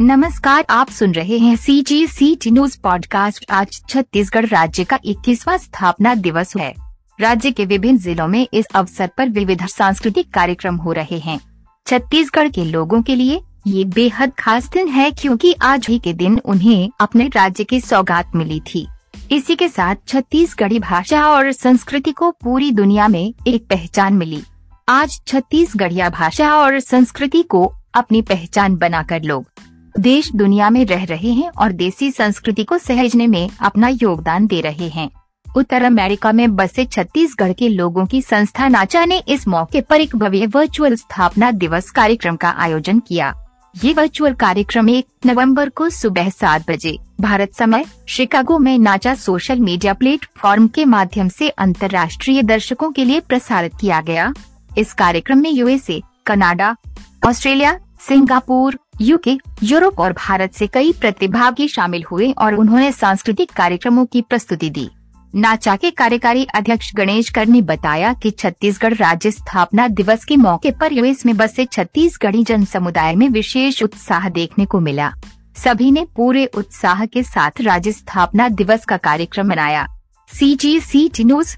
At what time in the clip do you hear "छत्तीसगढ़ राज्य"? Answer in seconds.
3.88-4.84, 68.30-69.30